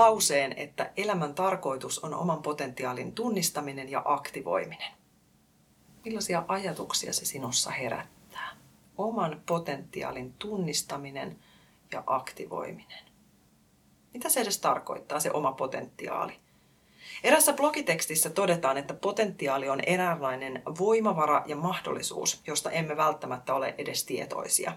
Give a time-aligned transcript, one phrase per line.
[0.00, 4.92] Lauseen, että elämän tarkoitus on oman potentiaalin tunnistaminen ja aktivoiminen?
[6.04, 8.56] Millaisia ajatuksia se sinussa herättää?
[8.98, 11.38] Oman potentiaalin tunnistaminen
[11.92, 13.04] ja aktivoiminen.
[14.14, 16.40] Mitä se edes tarkoittaa, se oma potentiaali?
[17.24, 24.04] Erässä blogitekstissä todetaan, että potentiaali on eräänlainen voimavara ja mahdollisuus, josta emme välttämättä ole edes
[24.04, 24.72] tietoisia.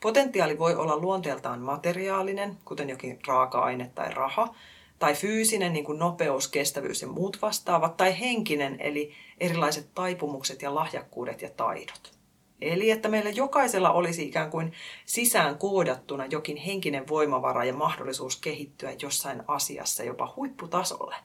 [0.00, 4.54] Potentiaali voi olla luonteeltaan materiaalinen, kuten jokin raaka-aine tai raha,
[4.98, 10.74] tai fyysinen, niin kuin nopeus, kestävyys ja muut vastaavat, tai henkinen, eli erilaiset taipumukset ja
[10.74, 12.16] lahjakkuudet ja taidot.
[12.60, 14.72] Eli että meillä jokaisella olisi ikään kuin
[15.04, 21.16] sisään koodattuna jokin henkinen voimavara ja mahdollisuus kehittyä jossain asiassa jopa huipputasolle.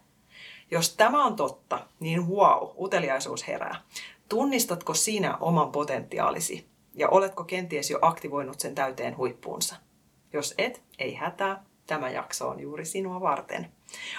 [0.72, 3.76] Jos tämä on totta, niin wow, uteliaisuus herää.
[4.30, 9.76] Tunnistatko sinä oman potentiaalisi ja oletko kenties jo aktivoinut sen täyteen huippuunsa?
[10.34, 13.72] Jos et, ei hätää, tämä jakso on juuri sinua varten.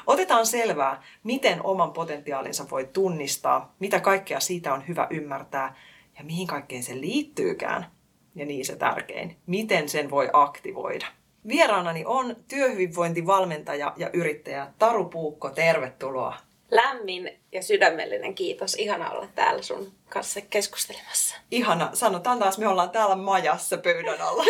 [0.07, 5.77] Otetaan selvää, miten oman potentiaalinsa voi tunnistaa, mitä kaikkea siitä on hyvä ymmärtää
[6.19, 7.87] ja mihin kaikkeen se liittyykään.
[8.35, 11.07] Ja niin se tärkein, miten sen voi aktivoida.
[11.49, 15.51] Vieraanani on työhyvinvointivalmentaja ja yrittäjä Taru Puukko.
[15.51, 16.37] Tervetuloa.
[16.71, 18.75] Lämmin ja sydämellinen kiitos.
[18.75, 21.37] Ihana olla täällä sun kanssa keskustelemassa.
[21.51, 21.91] Ihana.
[21.95, 24.45] Sanotaan taas, me ollaan täällä majassa pöydän alla.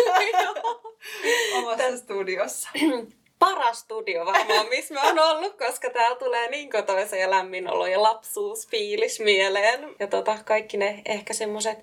[1.57, 2.69] Omassa studiossa.
[3.45, 7.87] paras studio varmaan, missä mä oon ollut, koska täällä tulee niin kotoisa ja lämmin olo
[7.87, 9.95] ja lapsuusfiilis mieleen.
[9.99, 11.77] Ja tota, kaikki ne ehkä semmoset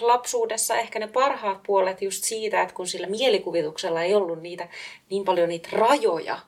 [0.00, 4.68] lapsuudessa ehkä ne parhaat puolet just siitä, että kun sillä mielikuvituksella ei ollut niitä
[5.10, 6.38] niin paljon niitä rajoja,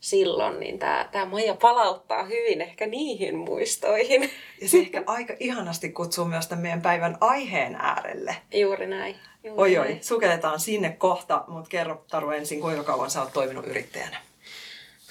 [0.00, 4.30] silloin, niin tämä, tämä Maija palauttaa hyvin ehkä niihin muistoihin.
[4.60, 8.36] Ja se ehkä aika ihanasti kutsuu myös tämän meidän päivän aiheen äärelle.
[8.54, 9.16] Juuri näin.
[9.44, 13.66] Juuri oi oi, sukelletaan sinne kohta, mutta kerro Taru ensin, kuinka kauan sä oot toiminut
[13.66, 14.20] yrittäjänä?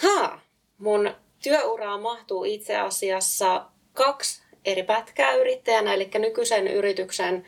[0.01, 0.39] Ha,
[0.77, 1.11] mun
[1.43, 7.45] työuraa mahtuu itse asiassa kaksi eri pätkää yrittäjänä, eli nykyisen yrityksen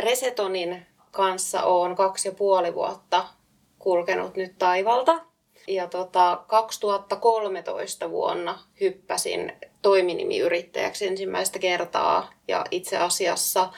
[0.00, 3.26] Resetonin kanssa on kaksi ja puoli vuotta
[3.78, 5.20] kulkenut nyt taivalta.
[5.68, 9.52] Ja tota, 2013 vuonna hyppäsin
[9.82, 13.68] toiminimiyrittäjäksi ensimmäistä kertaa ja itse asiassa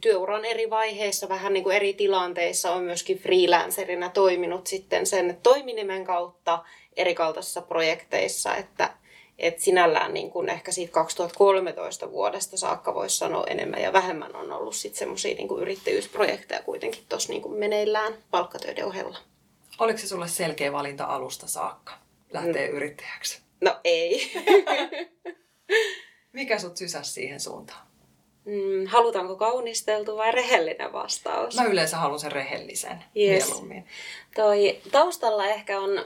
[0.00, 6.04] työuran eri vaiheissa, vähän niin kuin eri tilanteissa on myöskin freelancerina toiminut sitten sen toiminimen
[6.04, 6.64] kautta
[6.96, 8.90] eri kaltaisissa projekteissa, että
[9.38, 14.52] et sinällään niin kuin ehkä siitä 2013 vuodesta saakka voisi sanoa enemmän ja vähemmän on
[14.52, 19.18] ollut sitten semmoisia niin yrittäjyysprojekteja kuitenkin tuossa niin meneillään palkkatöiden ohella.
[19.78, 21.92] Oliko se sulle selkeä valinta alusta saakka
[22.32, 22.76] lähteä mm.
[22.76, 23.40] yrittäjäksi?
[23.60, 24.32] No ei.
[26.32, 27.87] Mikä sut sysäsi siihen suuntaan?
[28.48, 31.56] Mm, halutaanko kaunisteltu vai rehellinen vastaus?
[31.56, 33.46] Mä yleensä haluan sen rehellisen yes.
[33.46, 33.86] mieluummin.
[34.34, 36.04] Toi, taustalla ehkä on ö,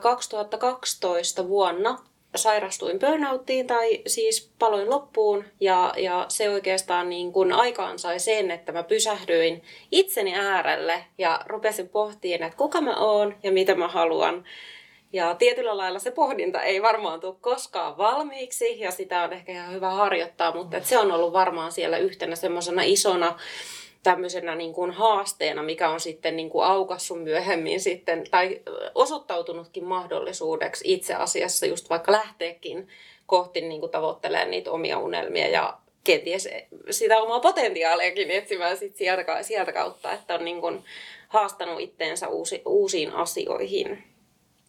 [0.00, 1.98] 2012 vuonna
[2.36, 8.50] sairastuin burnouttiin tai siis paloin loppuun ja, ja se oikeastaan niin kuin aikaan sai sen,
[8.50, 13.88] että mä pysähdyin itseni äärelle ja rupesin pohtimaan, että kuka mä oon ja mitä mä
[13.88, 14.44] haluan.
[15.12, 19.72] Ja tietyllä lailla se pohdinta ei varmaan tule koskaan valmiiksi ja sitä on ehkä ihan
[19.72, 23.38] hyvä harjoittaa, mutta se on ollut varmaan siellä yhtenä semmoisena isona
[24.02, 28.60] tämmöisenä niin kuin haasteena, mikä on sitten niin kuin aukassut myöhemmin sitten, tai
[28.94, 32.88] osoittautunutkin mahdollisuudeksi itse asiassa just vaikka lähteekin
[33.26, 36.48] kohti niin kuin tavoittelee niitä omia unelmia ja kenties
[36.90, 40.84] sitä omaa potentiaaliakin etsimään sit sieltä, sieltä kautta, että on niin kuin
[41.28, 44.09] haastanut itteensä uusi, uusiin asioihin.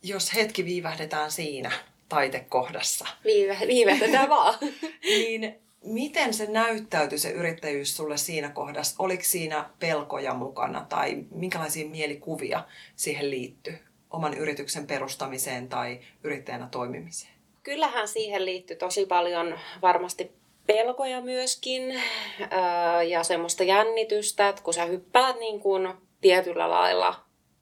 [0.04, 1.72] Jos hetki viivähdetään siinä
[2.10, 3.08] taitekohdassa.
[3.26, 4.54] Viivä, viivähdetään vaan.
[5.04, 8.96] niin miten se näyttäytyi se yrittäjyys sulle siinä kohdassa?
[9.00, 12.64] Oliko siinä pelkoja mukana tai minkälaisia mielikuvia
[12.96, 13.78] siihen liittyy
[14.10, 17.34] oman yrityksen perustamiseen tai yrittäjänä toimimiseen?
[17.64, 20.32] Kyllähän siihen liittyy tosi paljon varmasti
[20.68, 22.02] pelkoja myöskin
[23.08, 27.16] ja semmoista jännitystä, että kun sä hyppäät niin kuin tietyllä lailla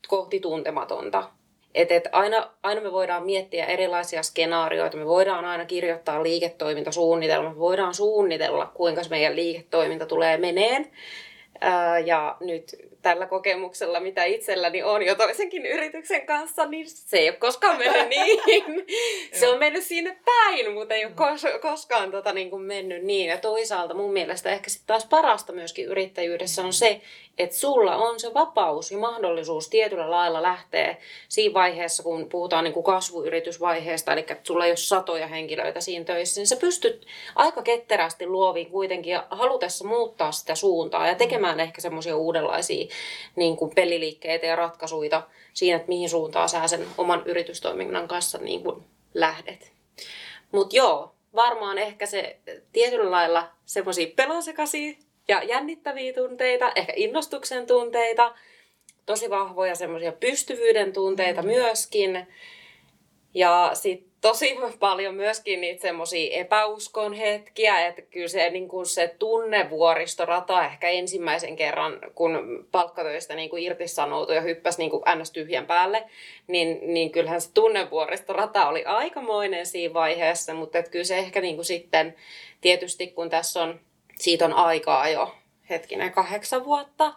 [0.08, 1.32] kohti tuntematonta,
[1.82, 7.60] et, et aina, aina me voidaan miettiä erilaisia skenaarioita, me voidaan aina kirjoittaa liiketoimintasuunnitelma, me
[7.60, 10.92] voidaan suunnitella, kuinka meidän liiketoiminta tulee meneen.
[12.06, 17.38] ja nyt tällä kokemuksella, mitä itselläni on jo toisenkin yrityksen kanssa, niin se ei ole
[17.38, 18.10] koskaan mennyt
[18.46, 18.86] niin.
[19.34, 23.30] se on mennyt sinne päin, mutta ei ole kos- koskaan tota, niin kuin mennyt niin.
[23.30, 27.02] Ja toisaalta mun mielestä ehkä sitten taas parasta myöskin yrittäjyydessä on se,
[27.40, 30.98] että sulla on se vapaus ja mahdollisuus tietyllä lailla lähteä
[31.30, 36.06] siinä vaiheessa, kun puhutaan niin kuin kasvuyritysvaiheesta, eli että sulla ei ole satoja henkilöitä siinä
[36.06, 37.06] töissä, niin sä pystyt
[37.36, 41.60] aika ketterästi luoviin kuitenkin ja halutessa muuttaa sitä suuntaa ja tekemään mm.
[41.60, 42.88] ehkä semmoisia uudenlaisia
[43.36, 45.22] niin kuin peliliikkeitä ja ratkaisuja
[45.54, 48.84] siinä, että mihin suuntaan sä sen oman yritystoiminnan kanssa niin kuin
[49.14, 49.72] lähdet.
[50.52, 52.38] Mutta joo, varmaan ehkä se
[52.72, 54.94] tietyllä lailla semmoisia pelosekaisia
[55.30, 58.36] ja jännittäviä tunteita, ehkä innostuksen tunteita,
[59.06, 61.48] tosi vahvoja semmoisia pystyvyyden tunteita mm.
[61.48, 62.28] myöskin.
[63.34, 69.16] Ja sitten tosi paljon myöskin niitä semmoisia epäuskon hetkiä, että kyllä se, niin kuin se
[69.20, 75.32] tunnevuoristorata ehkä ensimmäisen kerran, kun palkkatöistä niin kuin irtisanoutui ja hyppäsi niin kuin ns.
[75.32, 76.04] tyhjän päälle,
[76.48, 81.56] niin, niin kyllähän se tunnevuoristorata oli aikamoinen siinä vaiheessa, mutta että kyllä se ehkä niin
[81.56, 82.16] kuin sitten
[82.62, 83.80] tietysti kun tässä on,
[84.20, 85.36] siitä on aikaa jo
[85.70, 87.14] hetkinen kahdeksan vuotta,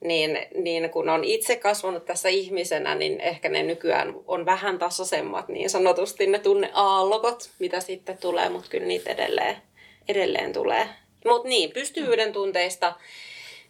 [0.00, 5.48] niin, niin kun on itse kasvanut tässä ihmisenä, niin ehkä ne nykyään on vähän tasaisemmat
[5.48, 9.56] niin sanotusti ne tunneaallokot, mitä sitten tulee, mutta kyllä niitä edelleen,
[10.08, 10.88] edelleen tulee.
[11.24, 12.92] Mutta niin, pystyvyyden tunteista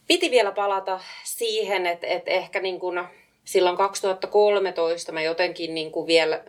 [0.06, 3.04] piti vielä palata siihen, että, että ehkä niin kun
[3.44, 6.44] silloin 2013 mä jotenkin niin kuin vielä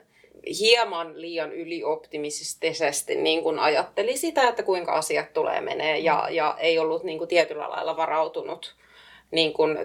[0.59, 6.79] hieman liian ylioptimistisesti niin kuin ajattelin sitä, että kuinka asiat tulee menee ja, ja ei
[6.79, 8.75] ollut niin kuin tietyllä lailla varautunut
[9.31, 9.77] niin kuin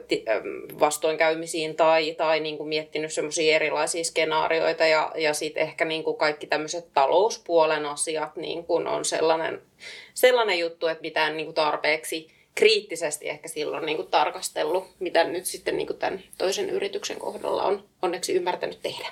[0.81, 6.17] vastoinkäymisiin tai, tai niin kuin miettinyt semmoisia erilaisia skenaarioita ja, ja sitten ehkä niin kuin
[6.17, 9.63] kaikki tämmöiset talouspuolen asiat niin kuin on sellainen,
[10.15, 15.47] sellainen juttu, että mitään niin kuin tarpeeksi kriittisesti ehkä silloin niin kuin tarkastellut, mitä nyt
[15.47, 19.09] sitten niin kuin tämän toisen yrityksen kohdalla on onneksi ymmärtänyt tehdä.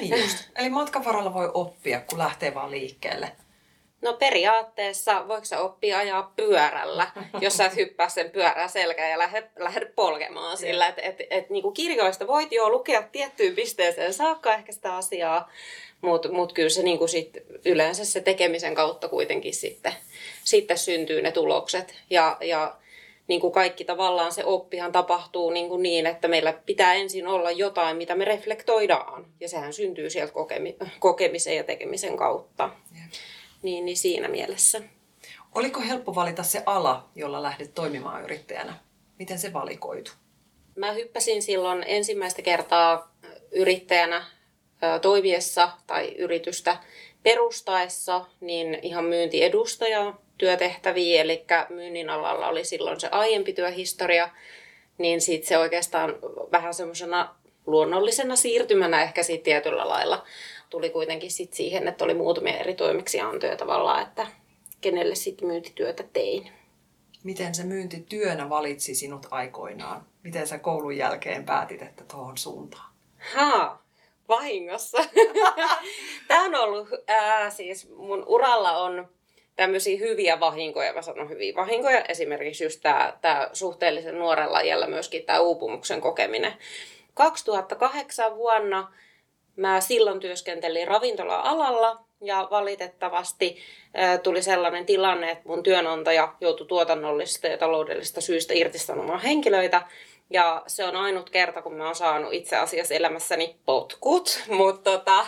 [0.00, 0.36] Niin just.
[0.56, 3.32] Eli matkan varrella voi oppia, kun lähtee vaan liikkeelle.
[4.02, 7.10] No periaatteessa voiko sä oppia ajaa pyörällä,
[7.40, 10.86] jos sä et hyppää sen pyörää selkään ja lähde, lähde polkemaan sillä.
[10.86, 15.50] Että et, et, niin kirjoista voit jo lukea tiettyyn pisteeseen saakka ehkä sitä asiaa,
[16.00, 19.92] mutta mut kyllä se niin sit, yleensä se tekemisen kautta kuitenkin sitten,
[20.44, 21.94] sitten syntyy ne tulokset.
[22.10, 22.76] Ja, ja
[23.28, 27.50] niin kuin kaikki tavallaan se oppihan tapahtuu niin, kuin niin, että meillä pitää ensin olla
[27.50, 29.26] jotain, mitä me reflektoidaan.
[29.40, 32.70] Ja sehän syntyy sieltä kokemi- kokemisen ja tekemisen kautta.
[33.62, 34.80] Niin, niin siinä mielessä.
[35.54, 38.74] Oliko helppo valita se ala, jolla lähdet toimimaan yrittäjänä?
[39.18, 40.10] Miten se valikoitu?
[40.76, 43.14] Mä hyppäsin silloin ensimmäistä kertaa
[43.52, 44.24] yrittäjänä
[45.02, 46.76] toimiessa tai yritystä
[47.22, 54.28] perustaessa niin ihan myyntiedustaja työtehtäviä, eli myynnin alalla oli silloin se aiempi työhistoria,
[54.98, 56.14] niin sitten se oikeastaan
[56.52, 57.34] vähän semmoisena
[57.66, 60.24] luonnollisena siirtymänä ehkä siitä tietyllä lailla
[60.70, 64.26] tuli kuitenkin sit siihen, että oli muutamia eri toimeksiantoja tavallaan, että
[64.80, 66.52] kenelle sitten myyntityötä tein.
[67.24, 70.06] Miten se myyntityönä valitsi sinut aikoinaan?
[70.22, 72.92] Miten sä koulun jälkeen päätit, että tuohon suuntaan?
[73.34, 73.82] Haa,
[74.28, 74.98] vahingossa.
[76.28, 79.08] Tämä on ollut, ää, siis mun uralla on
[79.56, 85.24] tämmöisiä hyviä vahinkoja, mä sanon hyviä vahinkoja, esimerkiksi just tämä, tämä suhteellisen nuorella iällä myöskin
[85.24, 86.52] tämä uupumuksen kokeminen.
[87.14, 88.92] 2008 vuonna
[89.56, 93.56] Mä silloin työskentelin ravintola-alalla ja valitettavasti
[94.22, 99.82] tuli sellainen tilanne, että mun työnantaja joutui tuotannollisista ja taloudellisista syistä irtisanomaan henkilöitä.
[100.30, 104.42] Ja se on ainut kerta, kun mä oon saanut itse asiassa elämässäni potkut.
[104.48, 105.26] Mutta tota,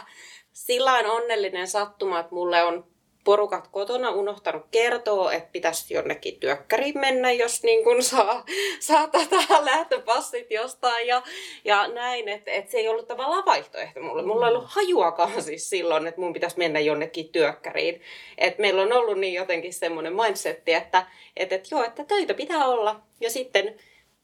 [0.53, 2.87] sillä on onnellinen sattuma, että mulle on
[3.29, 8.45] porukat kotona unohtanut kertoa, että pitäisi jonnekin työkkäriin mennä, jos niin kun saa,
[8.81, 11.23] saa tätä lähtöpassit jostain ja,
[11.65, 14.23] ja näin, että, että se ei ollut tavallaan vaihtoehto mulle.
[14.23, 18.03] Mulla ei ollut hajuakaan siis silloin, että mun pitäisi mennä jonnekin työkkäriin.
[18.39, 21.07] Et meillä on ollut niin jotenkin semmoinen mindsetti, että,
[21.37, 23.75] että, että joo, että töitä pitää olla ja sitten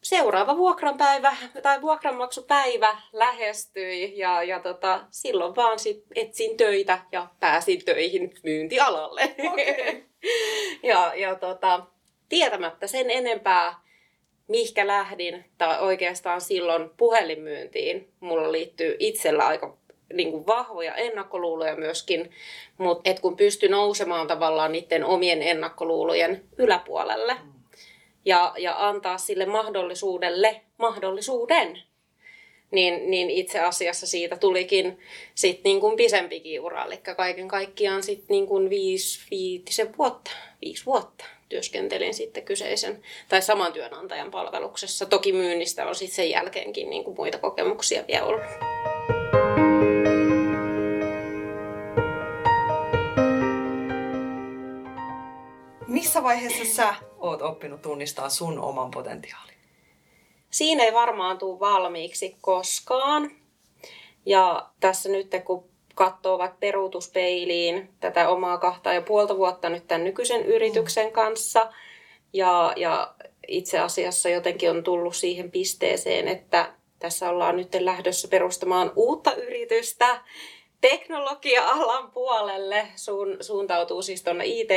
[0.04, 7.84] seuraava vuokranpäivä tai vuokranmaksupäivä lähestyi ja, ja tota, silloin vaan sit etsin töitä ja pääsin
[7.84, 9.34] töihin myyntialalle.
[9.52, 10.02] Okay.
[10.90, 11.86] ja ja tota,
[12.28, 13.84] tietämättä sen enempää,
[14.48, 19.76] mihkä lähdin, tai oikeastaan silloin puhelinmyyntiin, mulla liittyy itsellä aika
[20.12, 22.30] niin kuin vahvoja ennakkoluuloja myöskin,
[22.78, 27.53] mutta et kun pysty nousemaan tavallaan niiden omien ennakkoluulojen yläpuolelle, mm
[28.24, 31.82] ja, ja antaa sille mahdollisuudelle mahdollisuuden,
[32.70, 34.98] niin, niin itse asiassa siitä tulikin
[35.34, 36.84] sit niin kuin pisempikin ura.
[36.84, 41.24] Eli kaiken kaikkiaan sit niin kuin viisi, viitisen vuotta, viisi vuotta.
[41.48, 45.06] työskentelin sitten kyseisen tai saman työnantajan palveluksessa.
[45.06, 48.93] Toki myynnistä on sitten sen jälkeenkin niin kuin muita kokemuksia vielä ollut.
[55.94, 59.54] Missä vaiheessa sä oot oppinut tunnistaa sun oman potentiaalin?
[60.50, 63.30] Siinä ei varmaan tule valmiiksi koskaan.
[64.26, 70.04] Ja tässä nyt kun katsoo vaikka peruutuspeiliin tätä omaa kahta ja puolta vuotta nyt tämän
[70.04, 71.72] nykyisen yrityksen kanssa.
[72.32, 73.14] Ja, ja
[73.48, 80.20] itse asiassa jotenkin on tullut siihen pisteeseen, että tässä ollaan nyt lähdössä perustamaan uutta yritystä
[80.90, 82.86] teknologia-alan puolelle.
[82.96, 84.70] Suun, suuntautuu siis tuonne IT,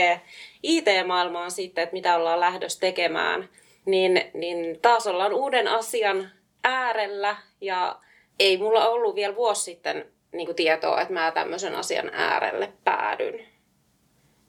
[0.64, 3.50] IT-maailmaan sitten, että mitä ollaan lähdössä tekemään.
[3.86, 6.32] Niin, niin taas ollaan uuden asian
[6.64, 8.00] äärellä ja
[8.40, 13.48] ei mulla ollut vielä vuosi sitten niin kuin tietoa, että mä tämmöisen asian äärelle päädyn.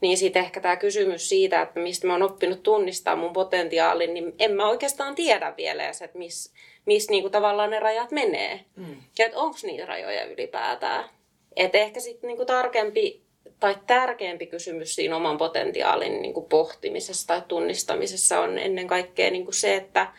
[0.01, 4.35] Niin sitten ehkä tämä kysymys siitä, että mistä mä oon oppinut tunnistaa mun potentiaalin, niin
[4.39, 6.53] en mä oikeastaan tiedä vielä edes, että missä
[6.87, 8.65] mis niinku tavallaan ne rajat menee.
[8.77, 8.97] Mm.
[9.19, 11.05] Ja että onko niitä rajoja ylipäätään.
[11.59, 13.23] Että ehkä sitten niinku tarkempi
[13.61, 19.77] tai tärkeämpi kysymys siinä oman potentiaalin niinku pohtimisessa tai tunnistamisessa on ennen kaikkea niinku se,
[19.77, 20.13] että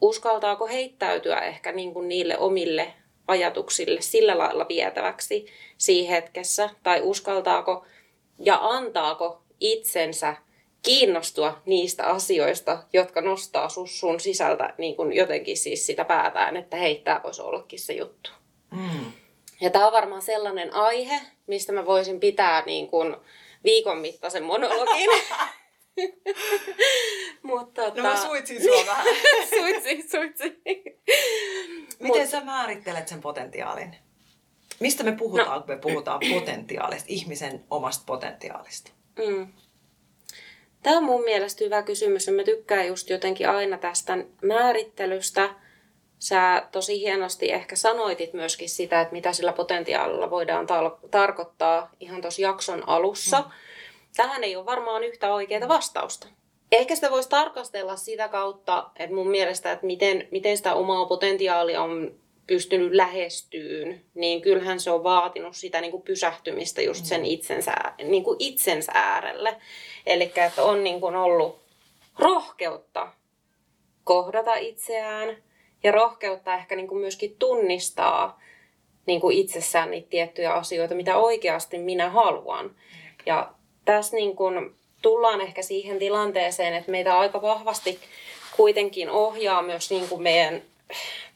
[0.00, 2.94] uskaltaako heittäytyä ehkä niinku niille omille
[3.26, 5.46] ajatuksille sillä lailla vietäväksi
[5.78, 7.86] siinä hetkessä, tai uskaltaako
[8.38, 10.36] ja antaako itsensä
[10.82, 16.76] kiinnostua niistä asioista, jotka nostaa sus, sun sisältä niin kuin jotenkin siis sitä päätään, että
[16.76, 18.30] hei, tämä voisi ollakin se juttu.
[18.70, 19.12] Mm.
[19.60, 23.16] Ja tämä on varmaan sellainen aihe, mistä mä voisin pitää niin kuin
[23.64, 25.10] viikon mittaisen monologin.
[27.42, 29.06] Mutta, no mä tota- suitsin sua vähän.
[29.58, 30.62] suitsin, suitsin.
[31.98, 32.30] Miten Mut...
[32.30, 33.96] sä määrittelet sen potentiaalin?
[34.80, 35.60] Mistä me puhutaan, no.
[35.60, 38.90] kun me puhutaan potentiaalista, ihmisen omasta potentiaalista?
[39.26, 39.52] Mm.
[40.82, 45.50] Tämä on mun mielestä hyvä kysymys ja mä tykkään just jotenkin aina tästä määrittelystä.
[46.18, 52.20] Sä tosi hienosti ehkä sanoitit myöskin sitä, että mitä sillä potentiaalilla voidaan tar- tarkoittaa ihan
[52.20, 53.40] tuossa jakson alussa.
[53.40, 53.50] Mm.
[54.16, 56.26] Tähän ei ole varmaan yhtä oikeaa vastausta.
[56.72, 61.82] Ehkä sitä voisi tarkastella sitä kautta, että mun mielestä, että miten, miten sitä omaa potentiaalia
[61.82, 62.14] on
[62.46, 67.24] pystynyt lähestyyn, niin kyllähän se on vaatinut sitä niin kuin pysähtymistä just sen mm.
[67.24, 69.56] itsensä, niin kuin itsensä äärelle.
[70.06, 71.60] Eli että on niin kuin ollut
[72.18, 73.12] rohkeutta
[74.04, 75.36] kohdata itseään
[75.82, 78.40] ja rohkeutta ehkä niin kuin myöskin tunnistaa
[79.06, 82.70] niin kuin itsessään niitä tiettyjä asioita, mitä oikeasti minä haluan.
[83.26, 83.52] Ja
[83.84, 87.98] tässä niin kuin tullaan ehkä siihen tilanteeseen, että meitä aika vahvasti
[88.56, 90.62] kuitenkin ohjaa myös niin kuin meidän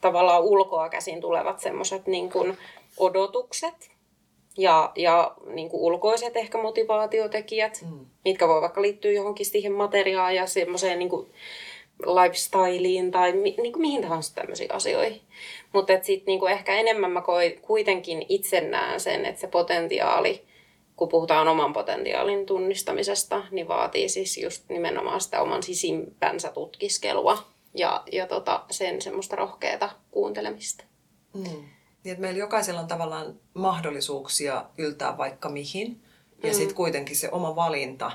[0.00, 2.58] tavallaan ulkoa käsin tulevat semmoiset niin kuin
[2.96, 3.90] odotukset
[4.58, 8.06] ja, ja niin kuin ulkoiset ehkä motivaatiotekijät, mm.
[8.24, 11.26] mitkä voi vaikka liittyä johonkin siihen materiaan ja semmoiseen niin kuin
[12.06, 15.20] lifestyleiin tai mi, niin kuin mihin tahansa tämmöisiin asioihin.
[15.72, 17.22] Mutta sitten niin ehkä enemmän mä
[17.62, 20.42] kuitenkin itse näen sen, että se potentiaali–
[20.96, 27.38] kun puhutaan oman potentiaalin tunnistamisesta, niin vaatii siis just nimenomaan sitä oman sisimpänsä tutkiskelua
[27.74, 30.84] ja, ja tota, sen semmoista rohkeata kuuntelemista.
[31.34, 31.42] Mm.
[31.42, 31.68] Niin,
[32.04, 36.02] että meillä jokaisella on tavallaan mahdollisuuksia yltää vaikka mihin.
[36.42, 36.54] Ja mm.
[36.54, 38.12] sitten kuitenkin se oma valinta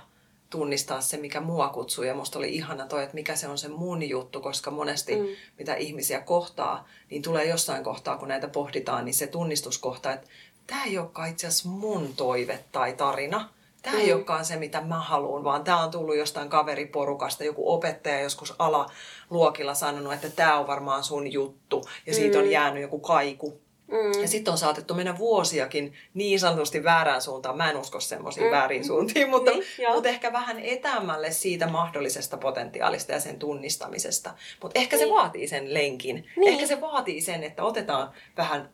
[0.50, 2.04] tunnistaa se, mikä mua kutsuu.
[2.04, 5.28] Ja musta oli ihana toi, että mikä se on se mun juttu, koska monesti mm.
[5.60, 10.28] mitä ihmisiä kohtaa, niin tulee jossain kohtaa, kun näitä pohditaan, niin se tunnistuskohta, että
[10.68, 13.50] tämä ei olekaan itse asiassa mun toive tai tarina.
[13.82, 14.02] Tämä mm.
[14.02, 17.44] ei olekaan se, mitä mä haluan, vaan tämä on tullut jostain kaveriporukasta.
[17.44, 21.86] Joku opettaja joskus alaluokilla sanonut, että tämä on varmaan sun juttu.
[22.06, 22.44] Ja siitä mm.
[22.44, 23.62] on jäänyt joku kaiku.
[23.92, 24.22] Mm.
[24.22, 27.58] Ja sitten on saatettu mennä vuosiakin niin sanotusti väärään suuntaan.
[27.58, 28.52] Mä en usko semmoisiin mm.
[28.52, 34.34] väärin suuntiin, mutta, niin, mutta ehkä vähän etämälle siitä mahdollisesta potentiaalista ja sen tunnistamisesta.
[34.62, 35.08] Mutta ehkä niin.
[35.08, 36.28] se vaatii sen lenkin.
[36.36, 36.54] Niin.
[36.54, 38.70] Ehkä se vaatii sen, että otetaan vähän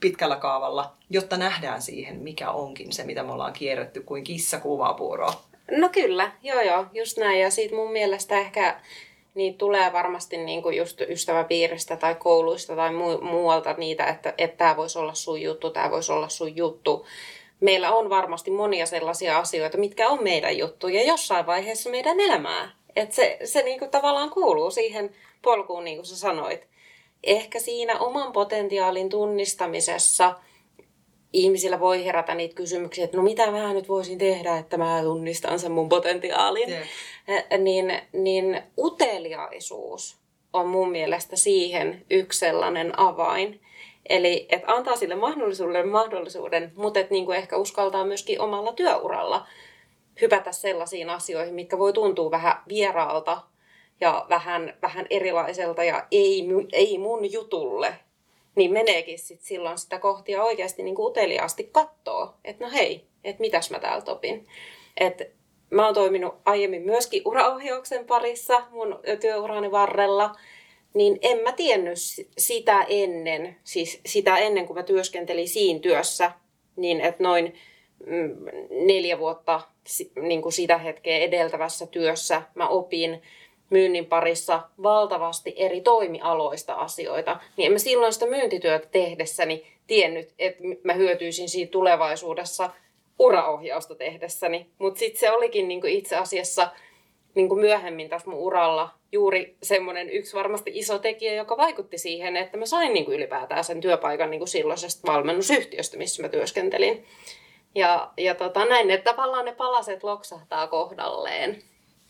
[0.00, 5.48] pitkällä kaavalla, jotta nähdään siihen, mikä onkin se, mitä me ollaan kierretty kuin kissa kuvapuuroa.
[5.70, 7.40] No kyllä, joo joo, just näin.
[7.40, 8.80] Ja siitä mun mielestä ehkä
[9.38, 14.56] niin tulee varmasti niin kuin just ystäväpiiristä tai kouluista tai mu- muualta niitä, että, että
[14.56, 17.06] tämä voisi olla sun juttu, tämä voisi olla sun juttu.
[17.60, 22.70] Meillä on varmasti monia sellaisia asioita, mitkä on meidän juttu ja jossain vaiheessa meidän elämää.
[22.96, 26.66] Että se, se niin kuin tavallaan kuuluu siihen polkuun, niin kuin sä sanoit
[27.24, 30.34] ehkä siinä oman potentiaalin tunnistamisessa
[31.32, 35.58] ihmisillä voi herätä niitä kysymyksiä, että no mitä mä nyt voisin tehdä, että mä tunnistan
[35.58, 36.68] sen mun potentiaalin.
[36.68, 36.82] Yeah.
[37.58, 40.16] Niin, niin uteliaisuus
[40.52, 43.60] on mun mielestä siihen yksi sellainen avain.
[44.08, 49.46] Eli että antaa sille mahdollisuuden mahdollisuuden, mutta että niin kuin ehkä uskaltaa myöskin omalla työuralla
[50.20, 53.42] hypätä sellaisiin asioihin, mitkä voi tuntua vähän vieraalta
[54.00, 57.94] ja vähän, vähän erilaiselta ja ei, ei mun jutulle,
[58.58, 63.70] niin meneekin sit silloin sitä kohtia oikeasti niin uteliaasti kattoo, että no hei, että mitäs
[63.70, 64.46] mä täältä opin.
[64.96, 65.32] Et
[65.70, 70.34] mä oon toiminut aiemmin myöskin uraohjauksen parissa mun työurani varrella,
[70.94, 71.98] niin en mä tiennyt
[72.38, 76.32] sitä ennen, siis sitä ennen kuin mä työskentelin siinä työssä,
[76.76, 77.54] niin että noin
[78.06, 78.36] mm,
[78.86, 79.60] neljä vuotta
[80.20, 83.22] niin kuin sitä hetkeä edeltävässä työssä mä opin
[83.70, 90.62] myynnin parissa valtavasti eri toimialoista asioita, niin en mä silloin sitä myyntityötä tehdessäni tiennyt, että
[90.84, 92.70] mä hyötyisin siitä tulevaisuudessa
[93.18, 94.66] uraohjausta tehdessäni.
[94.78, 96.68] Mutta sitten se olikin niinku itse asiassa
[97.34, 102.56] niinku myöhemmin tässä mun uralla juuri semmoinen yksi varmasti iso tekijä, joka vaikutti siihen, että
[102.56, 107.06] mä sain niinku ylipäätään sen työpaikan niinku silloisesta valmennusyhtiöstä, missä mä työskentelin.
[107.74, 111.62] Ja, ja tota, näin, että tavallaan ne palaset loksahtaa kohdalleen.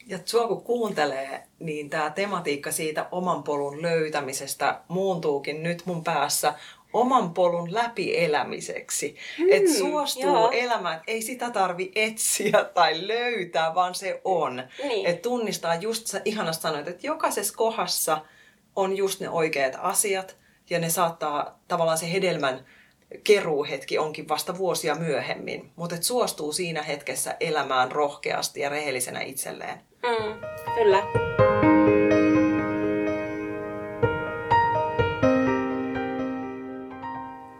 [0.08, 6.54] Ja sua kun kuuntelee, niin tämä tematiikka siitä oman polun löytämisestä muuntuukin nyt mun päässä
[6.92, 9.16] oman polun läpielämiseksi.
[9.38, 10.50] Mm, että suostuu joo.
[10.50, 14.62] elämään, että ei sitä tarvi etsiä tai löytää, vaan se on.
[14.82, 15.06] Niin.
[15.06, 18.20] Että tunnistaa just, sä ihanasti sanoit, että jokaisessa kohdassa
[18.76, 20.36] on just ne oikeat asiat
[20.70, 22.66] ja ne saattaa tavallaan se hedelmän
[23.24, 29.87] keruuhetki onkin vasta vuosia myöhemmin, mutta et suostuu siinä hetkessä elämään rohkeasti ja rehellisenä itselleen.
[30.08, 30.40] Mm,
[30.74, 31.02] kyllä.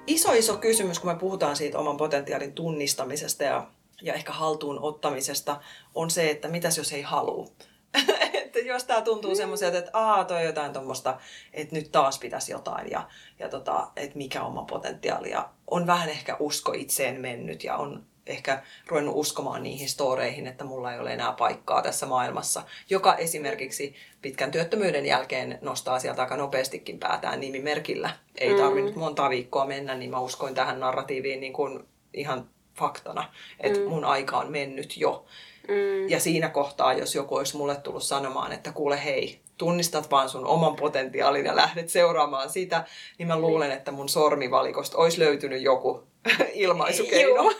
[0.06, 3.66] Iso iso kysymys, kun me puhutaan siitä oman potentiaalin tunnistamisesta ja,
[4.02, 5.60] ja ehkä haltuun ottamisesta,
[5.94, 7.48] on se, että mitäs jos ei halua.
[8.44, 9.36] että jos tämä tuntuu mm.
[9.36, 11.18] semmoiselta, että aa, toi jotain tuommoista,
[11.52, 15.30] että nyt taas pitäisi jotain ja, ja tota, että mikä oma potentiaali.
[15.30, 20.64] Ja on vähän ehkä usko itseen mennyt ja on ehkä ruvennut uskomaan niihin storeihin, että
[20.64, 26.36] mulla ei ole enää paikkaa tässä maailmassa, joka esimerkiksi pitkän työttömyyden jälkeen nostaa sieltä aika
[26.36, 28.10] nopeastikin päätään nimimerkillä.
[28.38, 29.00] Ei tarvinnut mm.
[29.00, 33.86] monta viikkoa mennä, niin mä uskoin tähän narratiiviin niin kuin ihan faktana, että mm.
[33.86, 35.24] mun aika on mennyt jo.
[35.68, 36.08] Mm.
[36.08, 40.46] Ja siinä kohtaa, jos joku olisi mulle tullut sanomaan, että kuule hei, tunnistat vaan sun
[40.46, 42.84] oman potentiaalin ja lähdet seuraamaan sitä,
[43.18, 46.02] niin mä luulen, että mun sormivalikosta olisi löytynyt joku
[46.54, 47.52] ilmaisukeino.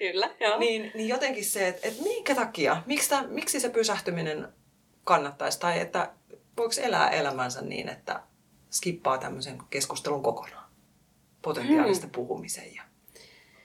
[0.00, 0.58] Kyllä, joo.
[0.58, 4.48] Niin, niin jotenkin se, että, että minkä takia, miksi, tämä, miksi se pysähtyminen
[5.04, 6.10] kannattaisi, tai että
[6.56, 8.20] voiko elää elämänsä niin, että
[8.70, 10.70] skippaa tämmöisen keskustelun kokonaan,
[11.42, 12.12] potentiaalista hmm.
[12.12, 12.82] puhumisen ja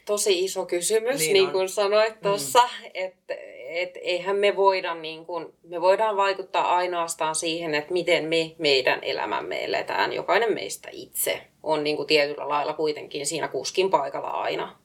[0.06, 2.90] tosi iso kysymys, niin, niin kuin sanoit tuossa, mm.
[2.94, 3.34] että
[3.68, 9.00] et eihän me voida, niin kuin, me voidaan vaikuttaa ainoastaan siihen, että miten me meidän
[9.04, 10.14] elämämme eletään.
[10.14, 14.80] Jokainen meistä itse on niin kuin tietyllä lailla kuitenkin siinä kuskin paikalla aina.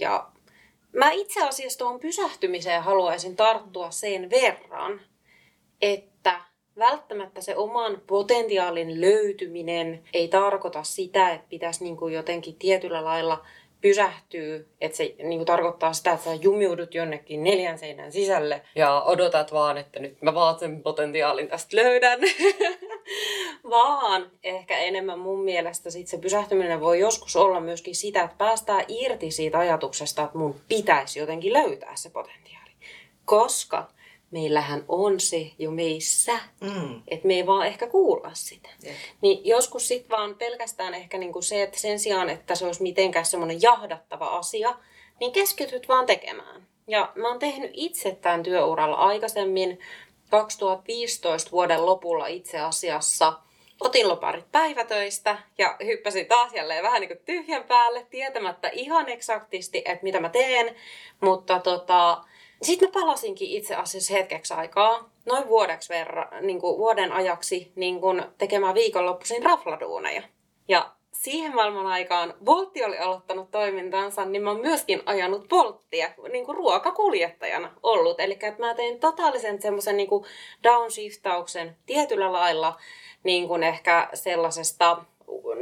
[0.00, 0.28] Ja
[0.92, 5.00] mä itse asiassa tuohon pysähtymiseen haluaisin tarttua sen verran,
[5.82, 6.40] että
[6.78, 13.44] välttämättä se oman potentiaalin löytyminen ei tarkoita sitä, että pitäisi niin kuin jotenkin tietyllä lailla
[13.80, 19.02] pysähtyy, että se niin kuin tarkoittaa sitä, että sä jumiudut jonnekin neljän seinän sisälle ja
[19.02, 22.20] odotat vaan, että nyt mä vaan sen potentiaalin tästä löydän.
[23.70, 28.84] vaan ehkä enemmän mun mielestä sit se pysähtyminen voi joskus olla myöskin sitä, että päästään
[28.88, 32.70] irti siitä ajatuksesta, että mun pitäisi jotenkin löytää se potentiaali.
[33.24, 33.88] Koska
[34.30, 37.02] meillähän on se jo meissä, mm.
[37.08, 38.68] että me ei vaan ehkä kuulla sitä.
[38.84, 38.96] Yeah.
[39.20, 43.26] Niin joskus sitten vaan pelkästään ehkä niinku se, että sen sijaan, että se olisi mitenkään
[43.26, 44.74] semmoinen jahdattava asia,
[45.20, 46.66] niin keskityt vaan tekemään.
[46.88, 49.78] Ja mä oon tehnyt itse tämän työuralla aikaisemmin
[50.30, 53.32] 2015 vuoden lopulla itse asiassa.
[53.80, 59.82] Otin loparit päivätöistä ja hyppäsin taas jälleen vähän niin kuin tyhjän päälle, tietämättä ihan eksaktisti,
[59.84, 60.74] että mitä mä teen.
[61.20, 62.24] Mutta tota,
[62.62, 68.00] sitten mä palasinkin itse asiassa hetkeksi aikaa, noin vuodeksi verran, niin kuin vuoden ajaksi niin
[68.00, 70.22] kuin tekemään viikonloppuisin rafladuuneja.
[70.68, 76.46] Ja siihen maailman aikaan Voltti oli aloittanut toimintansa, niin mä oon myöskin ajanut Volttia niin
[76.46, 78.20] kuin ruokakuljettajana ollut.
[78.20, 80.08] Eli että mä tein totaalisen semmoisen niin
[80.62, 82.76] downshiftauksen tietyllä lailla
[83.22, 85.04] niin kuin ehkä sellaisesta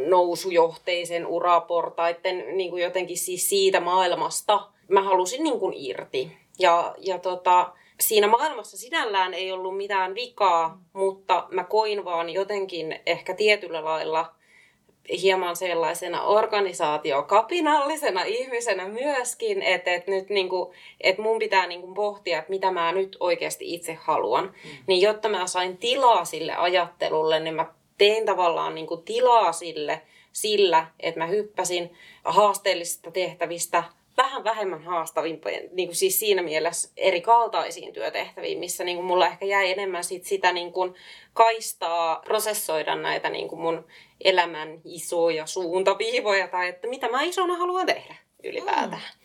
[0.09, 4.69] nousujohteisen uraportaiden niin kuin jotenkin siis siitä maailmasta.
[4.89, 6.44] Mä halusin niin kuin irti.
[6.59, 13.01] Ja, ja tota, siinä maailmassa sinällään ei ollut mitään vikaa, mutta mä koin vaan jotenkin
[13.07, 14.35] ehkä tietyllä lailla
[15.23, 21.95] hieman sellaisena organisaatiokapinallisena ihmisenä myöskin, että, että nyt niin kuin, että mun pitää niin kuin
[21.95, 24.45] pohtia, että mitä mä nyt oikeasti itse haluan.
[24.45, 24.71] Mm.
[24.87, 27.67] Niin jotta mä sain tilaa sille ajattelulle, niin mä
[27.99, 33.85] tein tavallaan niin kuin tilaa sille, sillä, että mä hyppäsin haasteellisista tehtävistä
[34.17, 39.27] vähän vähemmän haastavimpia, niin kuin siis siinä mielessä eri kaltaisiin työtehtäviin, missä niin kuin mulla
[39.27, 40.95] ehkä jäi enemmän sit sitä niin kuin
[41.33, 43.87] kaistaa prosessoida näitä niin kuin mun
[44.25, 48.93] elämän isoja suuntaviivoja tai että mitä mä isona haluan tehdä ylipäätään.
[48.93, 49.25] Mm.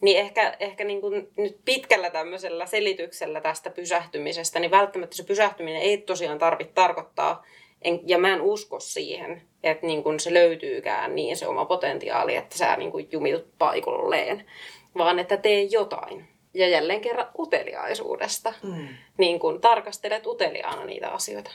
[0.00, 5.82] Niin ehkä, ehkä niin kuin nyt pitkällä tämmöisellä selityksellä tästä pysähtymisestä, niin välttämättä se pysähtyminen
[5.82, 7.44] ei tosiaan tarvitse tarkoittaa,
[7.82, 12.36] en, ja mä en usko siihen, että niin kuin se löytyykään niin se oma potentiaali,
[12.36, 14.46] että sä niin kuin jumitut paikalleen,
[14.98, 16.28] vaan että tee jotain.
[16.54, 18.52] Ja jälleen kerran uteliaisuudesta.
[18.62, 18.88] Mm.
[19.18, 21.50] Niin kuin tarkastelet uteliaana niitä asioita.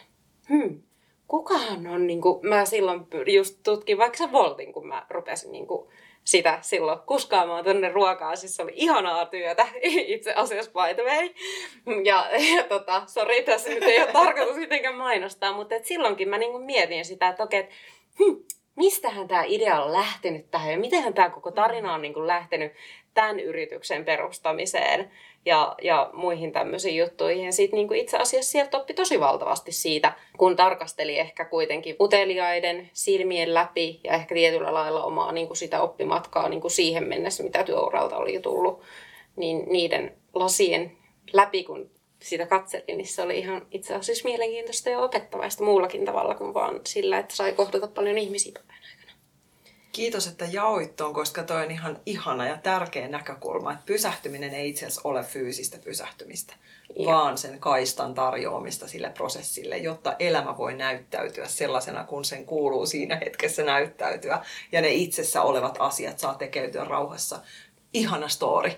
[0.50, 0.82] Hmm.
[1.28, 5.68] Kukahan on, niin kuin, mä silloin just tutkin vaikka se Voltin, kun mä rupesin niin
[5.68, 5.90] kuin,
[6.26, 8.36] sitä silloin kuskaamaan tänne ruokaa.
[8.36, 9.68] Siis se oli ihanaa työtä
[10.16, 11.30] itse asiassa by the way.
[12.04, 16.38] Ja, ja tota, sori, tässä nyt ei ole tarkoitus mitenkään mainostaa, mutta et silloinkin mä
[16.38, 17.72] niinku mietin sitä, että okei, okay,
[18.20, 18.36] hm,
[18.76, 22.74] mistähän tämä idea on lähtenyt tähän ja mitenhän tämä koko tarina on niinku lähtenyt
[23.14, 25.12] tämän yrityksen perustamiseen
[25.46, 27.54] ja, ja muihin tämmöisiin juttuihin.
[27.54, 33.54] Sitten niin itse asiassa sieltä oppi tosi valtavasti siitä, kun tarkasteli ehkä kuitenkin uteliaiden silmien
[33.54, 37.64] läpi ja ehkä tietyllä lailla omaa niin kuin sitä oppimatkaa niin kuin siihen mennessä, mitä
[37.64, 38.82] työuralta oli tullut,
[39.36, 40.98] niin niiden lasien
[41.34, 46.36] läpi, kun sitä katselin, niin se oli ihan itse asiassa mielenkiintoista ja opettavaista muullakin tavalla
[46.36, 48.52] kuin vaan sillä, että sai kohdata paljon ihmisiä
[49.96, 54.70] Kiitos, että jaoit tuon, koska toi on ihan ihana ja tärkeä näkökulma, että pysähtyminen ei
[54.70, 56.54] itse asiassa ole fyysistä pysähtymistä,
[57.00, 57.06] ja.
[57.06, 63.16] vaan sen kaistan tarjoamista sille prosessille, jotta elämä voi näyttäytyä sellaisena, kun sen kuuluu siinä
[63.16, 64.46] hetkessä näyttäytyä.
[64.72, 67.40] Ja ne itsessä olevat asiat saa tekeytyä rauhassa.
[67.94, 68.72] Ihana story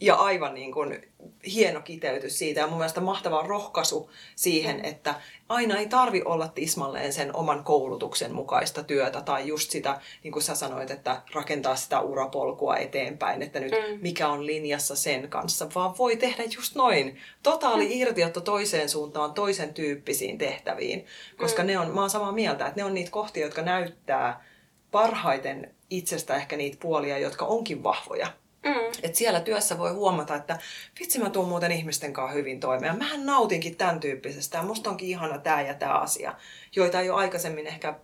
[0.00, 1.08] ja aivan niin kuin
[1.46, 5.14] hieno kiteytys siitä ja mun mielestä mahtava rohkaisu siihen, että
[5.48, 10.42] aina ei tarvi olla tismalleen sen oman koulutuksen mukaista työtä tai just sitä, niin kuin
[10.42, 13.98] sä sanoit, että rakentaa sitä urapolkua eteenpäin, että nyt mm.
[14.00, 17.18] mikä on linjassa sen kanssa, vaan voi tehdä just noin.
[17.42, 17.92] Totaali mm.
[17.92, 21.06] irtiotto toiseen suuntaan, toisen tyyppisiin tehtäviin,
[21.36, 21.66] koska mm.
[21.66, 24.44] ne on, mä oon samaa mieltä, että ne on niitä kohtia, jotka näyttää
[24.90, 28.26] parhaiten itsestä ehkä niitä puolia, jotka onkin vahvoja.
[28.64, 28.92] Mm.
[29.02, 30.58] Et siellä työssä voi huomata, että
[31.00, 32.98] vitsi mä tuun muuten ihmisten kanssa hyvin toimeen.
[32.98, 36.34] Mähän nautinkin tämän tyyppisestä ja musta onkin ihana tämä ja tämä asia,
[36.76, 37.94] joita ei ole aikaisemmin ehkä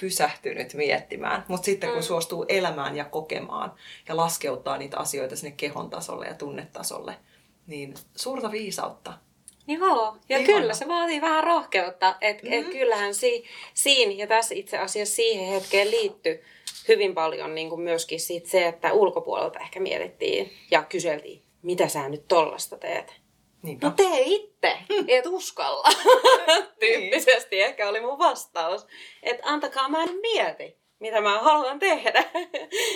[0.00, 1.44] pysähtynyt miettimään.
[1.48, 2.02] Mutta sitten kun mm.
[2.02, 3.74] suostuu elämään ja kokemaan
[4.08, 7.16] ja laskeuttaa niitä asioita sinne kehon tasolle ja tunnetasolle,
[7.66, 9.12] niin suurta viisautta.
[9.66, 10.60] Joo, ja Ihana.
[10.60, 12.16] kyllä se vaatii vähän rohkeutta.
[12.20, 12.60] Että mm-hmm.
[12.60, 16.44] et kyllähän si, siinä ja tässä itse asiassa siihen hetkeen liittyy
[16.88, 22.08] hyvin paljon niin kuin myöskin sit se, että ulkopuolelta ehkä mietittiin ja kyseltiin, mitä sä
[22.08, 23.24] nyt tollasta teet.
[23.62, 23.86] Niinpä.
[23.86, 25.88] No tee itse, et uskalla.
[26.80, 28.86] Tyyppisesti ehkä oli mun vastaus.
[29.22, 32.24] Että antakaa mä en mieti, mitä mä haluan tehdä.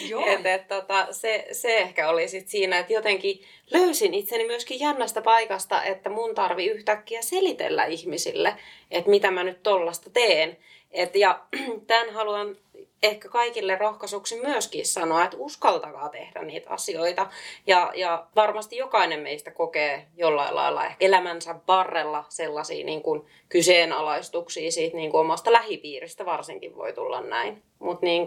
[0.08, 0.26] Joo.
[0.26, 5.22] et, et, tota, se, se ehkä oli sit siinä, että jotenkin löysin itseni myöskin jännästä
[5.22, 8.56] paikasta, että mun tarvi yhtäkkiä selitellä ihmisille,
[8.90, 10.56] että mitä mä nyt tollasta teen.
[10.90, 11.44] Et, ja
[11.86, 12.56] tämän haluan
[13.02, 17.26] ehkä kaikille rohkaisuksi myöskin sanoa, että uskaltakaa tehdä niitä asioita.
[17.66, 24.96] Ja, ja varmasti jokainen meistä kokee jollain lailla elämänsä varrella sellaisia niin kuin kyseenalaistuksia siitä
[24.96, 27.62] niin kuin omasta lähipiiristä varsinkin voi tulla näin.
[27.78, 28.26] Mutta niin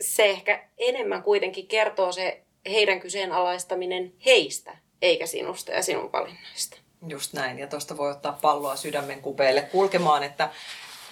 [0.00, 2.40] se ehkä enemmän kuitenkin kertoo se
[2.70, 6.76] heidän kyseenalaistaminen heistä, eikä sinusta ja sinun valinnoista.
[7.08, 10.48] Just näin, ja tuosta voi ottaa palloa sydämen kupeille kulkemaan, että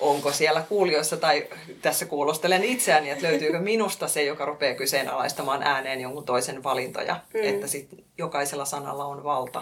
[0.00, 1.46] onko siellä kuulijoissa tai
[1.82, 7.20] tässä kuulostelen itseäni, että löytyykö minusta se, joka rupeaa kyseenalaistamaan ääneen jonkun toisen valintoja.
[7.34, 7.40] Mm.
[7.42, 9.58] Että sit jokaisella sanalla on valta.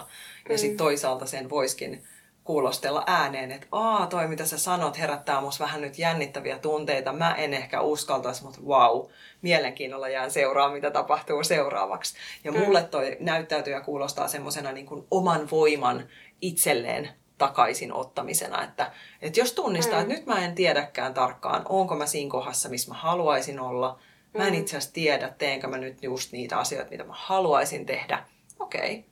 [0.49, 0.57] Ja mm.
[0.57, 2.03] sitten toisaalta sen voiskin
[2.43, 7.13] kuulostella ääneen, että aa, toi mitä sä sanot herättää musta vähän nyt jännittäviä tunteita.
[7.13, 9.05] Mä en ehkä uskaltaisi, mutta wow,
[9.41, 12.15] mielenkiinnolla jään seuraa, mitä tapahtuu seuraavaksi.
[12.43, 12.59] Ja mm.
[12.59, 16.07] mulle toi näyttäytyy ja kuulostaa semmoisena niin oman voiman
[16.41, 17.09] itselleen
[17.41, 18.63] takaisin ottamisena.
[18.63, 20.01] Että, että jos tunnistaa, mm.
[20.01, 23.99] että nyt mä en tiedäkään tarkkaan, onko mä siinä kohdassa, missä mä haluaisin olla.
[24.37, 24.59] Mä en mm.
[24.59, 28.25] itse asiassa tiedä, teenkö mä nyt just niitä asioita, mitä mä haluaisin tehdä.
[28.59, 29.03] Okei, okay.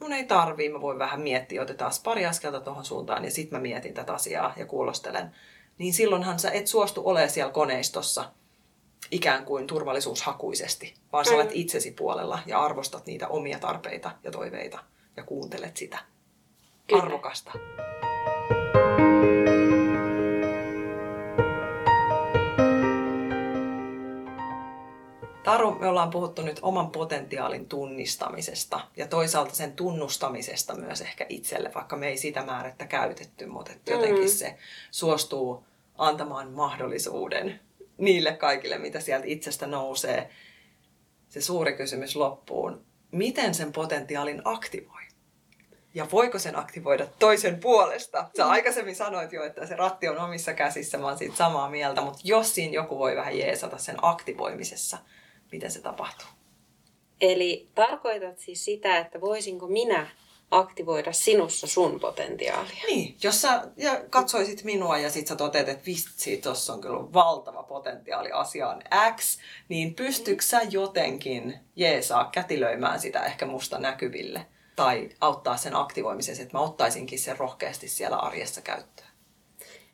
[0.00, 3.62] mun ei tarvii, mä voin vähän miettiä, otetaan pari askelta tuohon suuntaan ja sitten mä
[3.62, 5.30] mietin tätä asiaa ja kuulostelen.
[5.78, 8.24] Niin silloinhan sä et suostu olemaan siellä koneistossa
[9.10, 11.36] ikään kuin turvallisuushakuisesti, vaan sä mm.
[11.36, 14.78] olet itsesi puolella ja arvostat niitä omia tarpeita ja toiveita
[15.16, 16.13] ja kuuntelet sitä.
[16.86, 17.02] Kyllä.
[17.02, 17.52] arvokasta.
[25.44, 31.70] Taru, me ollaan puhuttu nyt oman potentiaalin tunnistamisesta ja toisaalta sen tunnustamisesta myös ehkä itselle,
[31.74, 34.28] vaikka me ei sitä määrättä käytetty, mutta että jotenkin mm.
[34.28, 34.58] se
[34.90, 35.64] suostuu
[35.98, 37.60] antamaan mahdollisuuden
[37.98, 40.30] niille kaikille, mitä sieltä itsestä nousee
[41.28, 42.84] se suuri kysymys loppuun.
[43.10, 45.03] Miten sen potentiaalin aktivoi?
[45.94, 48.28] Ja voiko sen aktivoida toisen puolesta?
[48.36, 48.50] Sä mm.
[48.50, 52.20] aikaisemmin sanoit jo, että se ratti on omissa käsissä, mä oon siitä samaa mieltä, mutta
[52.24, 54.98] jos siinä joku voi vähän jeesata sen aktivoimisessa,
[55.52, 56.26] miten se tapahtuu?
[57.20, 60.06] Eli tarkoitat siis sitä, että voisinko minä
[60.50, 62.84] aktivoida sinussa sun potentiaalia.
[62.86, 67.12] Niin, jos sä ja katsoisit minua ja sit sä toteat, että vitsi, tuossa on kyllä
[67.12, 68.82] valtava potentiaali asiaan
[69.16, 74.46] X, niin pystytkö sä jotenkin jeesaa kätilöimään sitä ehkä musta näkyville?
[74.76, 79.08] Tai auttaa sen aktivoimisessa, että mä ottaisinkin sen rohkeasti siellä arjessa käyttöön?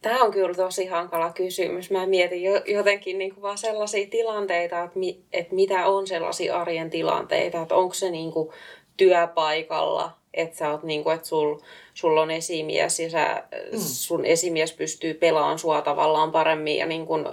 [0.03, 1.91] Tämä on kyllä tosi hankala kysymys.
[1.91, 6.91] Mä mietin jotenkin niin kuin vaan sellaisia tilanteita, että, mi, että mitä on sellaisia arjen
[6.91, 8.51] tilanteita, että onko se niin kuin
[8.97, 11.59] työpaikalla, että sä oot niin kuin, että sul,
[11.95, 13.79] sul on esimies ja sä, mm.
[13.79, 17.27] sun esimies pystyy pelaamaan sua tavallaan paremmin ja niin kuin,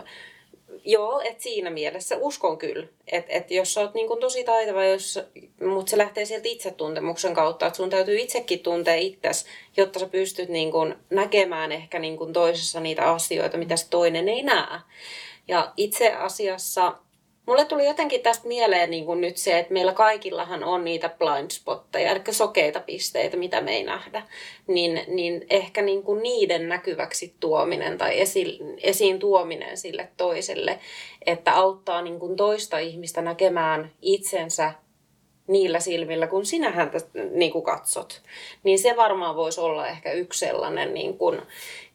[0.90, 4.84] Joo, että siinä mielessä uskon kyllä, että et jos sä oot niin kuin tosi taitava,
[4.84, 5.20] jos,
[5.66, 9.46] mutta se lähtee sieltä itsetuntemuksen kautta, että sun täytyy itsekin tuntea itsesi,
[9.78, 14.30] jotta sä pystyt niin kuin näkemään ehkä niin kuin toisessa niitä asioita, mitä se toinen
[14.30, 14.80] ei näe.
[15.48, 16.94] Ja itse asiassa
[17.48, 21.52] Mulle tuli jotenkin tästä mieleen niin kuin nyt se, että meillä kaikillahan on niitä blind
[21.52, 24.24] spotteja, eli sokeita pisteitä, mitä me ei nähdä.
[24.68, 30.80] Niin, niin ehkä niin kuin niiden näkyväksi tuominen tai esi, esiin tuominen sille toiselle,
[31.26, 34.74] että auttaa niin kuin toista ihmistä näkemään itsensä
[35.48, 36.98] niillä silmillä, kun sinä häntä
[37.32, 38.22] niin kuin katsot.
[38.64, 41.42] Niin se varmaan voisi olla ehkä yksi sellainen niin kuin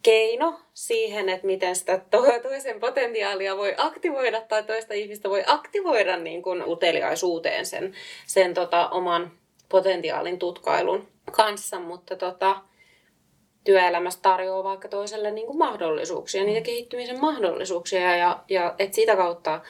[0.03, 2.01] keino siihen, että miten sitä
[2.43, 7.95] toisen potentiaalia voi aktivoida tai toista ihmistä voi aktivoida niin kuin uteliaisuuteen sen,
[8.27, 9.33] sen tota, oman
[9.69, 12.57] potentiaalin tutkailun kanssa, mutta tota,
[13.65, 19.61] työelämässä tarjoaa vaikka toiselle niin kuin mahdollisuuksia, niitä kehittymisen mahdollisuuksia ja, ja että sitä kautta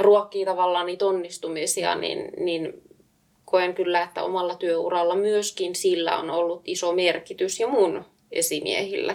[0.00, 2.82] ruokkii tavallaan niitä onnistumisia, niin, niin
[3.44, 9.14] koen kyllä, että omalla työuralla myöskin sillä on ollut iso merkitys ja mun esimiehillä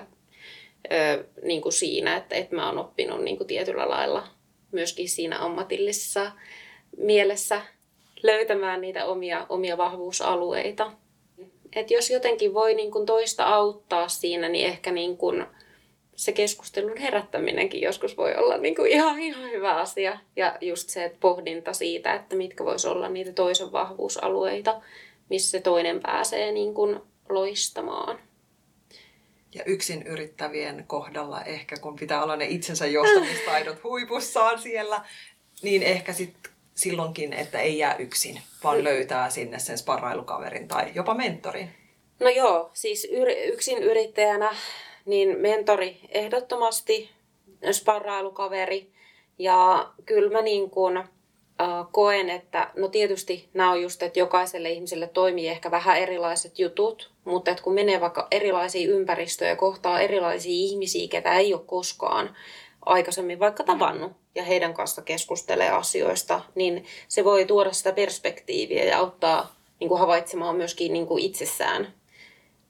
[0.91, 4.27] ö, niin kuin siinä, että, että mä oon oppinut niin kuin tietyllä lailla
[4.71, 6.31] myöskin siinä ammatillisessa
[6.97, 7.61] mielessä
[8.23, 10.91] löytämään niitä omia, omia vahvuusalueita.
[11.75, 15.45] Et jos jotenkin voi niin kuin toista auttaa siinä, niin ehkä niin kuin
[16.15, 20.19] se keskustelun herättäminenkin joskus voi olla niin kuin ihan, ihan hyvä asia.
[20.35, 24.81] Ja just se että pohdinta siitä, että mitkä voisi olla niitä toisen vahvuusalueita,
[25.29, 26.99] missä se toinen pääsee niin kuin
[27.29, 28.19] loistamaan.
[29.55, 35.01] Ja yksin yrittävien kohdalla ehkä, kun pitää olla ne itsensä johtamistaidot huipussaan siellä,
[35.61, 41.13] niin ehkä sitten silloinkin, että ei jää yksin, vaan löytää sinne sen sparrailukaverin tai jopa
[41.13, 41.69] mentorin.
[42.19, 44.55] No joo, siis yr- yksin yrittäjänä
[45.05, 47.09] niin mentori ehdottomasti,
[47.71, 48.91] sparrailukaveri.
[49.39, 51.03] Ja kyllä mä niin kuin,
[51.91, 57.11] koen, että no tietysti nämä on just, että jokaiselle ihmiselle toimii ehkä vähän erilaiset jutut,
[57.25, 62.35] mutta että kun menee vaikka erilaisiin ympäristöjä ja kohtaa erilaisia ihmisiä, ketä ei ole koskaan
[62.85, 68.97] aikaisemmin vaikka tavannut ja heidän kanssa keskustelee asioista, niin se voi tuoda sitä perspektiiviä ja
[68.97, 71.93] auttaa niin kuin havaitsemaan myöskin niin kuin itsessään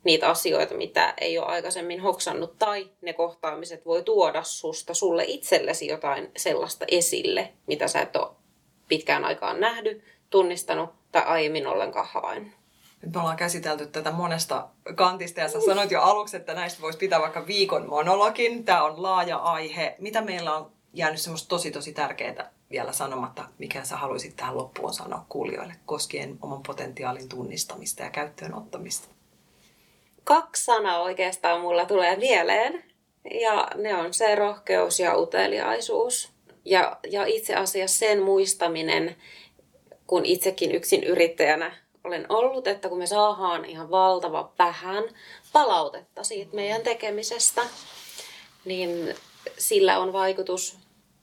[0.05, 5.87] niitä asioita, mitä ei ole aikaisemmin hoksannut, tai ne kohtaamiset voi tuoda susta sulle itsellesi
[5.87, 8.35] jotain sellaista esille, mitä sä et ole
[8.87, 12.53] pitkään aikaan nähnyt, tunnistanut tai aiemmin ollenkaan havainnut.
[13.01, 16.97] Nyt me ollaan käsitelty tätä monesta kantista ja sä sanoit jo aluksi, että näistä voisi
[16.97, 18.65] pitää vaikka viikon monologin.
[18.65, 19.95] Tämä on laaja aihe.
[19.99, 24.93] Mitä meillä on jäänyt semmoista tosi tosi tärkeää vielä sanomatta, mikä sä haluaisit tähän loppuun
[24.93, 29.14] sanoa kuulijoille koskien oman potentiaalin tunnistamista ja käyttöön ottamista?
[30.25, 32.83] Kaksi sanaa oikeastaan mulla tulee mieleen.
[33.41, 36.29] Ja ne on se rohkeus ja uteliaisuus.
[36.65, 39.15] Ja, ja itse asiassa sen muistaminen,
[40.07, 45.03] kun itsekin yksin yrittäjänä olen ollut, että kun me saadaan ihan valtava vähän
[45.53, 47.61] palautetta siitä meidän tekemisestä,
[48.65, 49.15] niin
[49.57, 50.77] sillä on vaikutus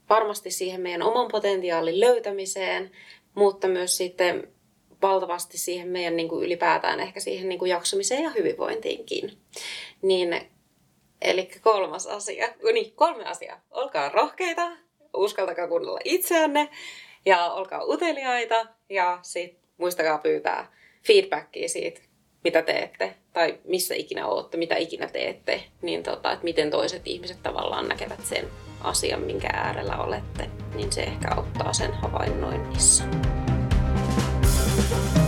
[0.09, 2.91] varmasti siihen meidän oman potentiaalin löytämiseen,
[3.35, 4.52] mutta myös sitten
[5.03, 9.39] valtavasti siihen meidän niin kuin ylipäätään ehkä siihen niin kuin jaksamiseen ja hyvinvointiinkin.
[10.03, 10.41] Niin,
[11.23, 13.61] eli kolmas asia, niin kolme asiaa.
[13.71, 14.71] Olkaa rohkeita,
[15.17, 16.69] uskaltakaa kuunnella itseänne
[17.27, 20.73] ja olkaa uteliaita ja sit muistakaa pyytää
[21.07, 22.01] feedbackia siitä,
[22.45, 27.43] mitä teette tai missä ikinä olette, mitä ikinä teette, niin tota, että miten toiset ihmiset
[27.43, 28.49] tavallaan näkevät sen
[28.81, 33.05] asian, minkä äärellä olette, niin se ehkä auttaa sen havainnoinnissa.
[34.93, 35.22] Bye.